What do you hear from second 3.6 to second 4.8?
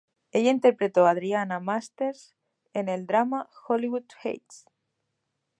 "Hollywood Heights".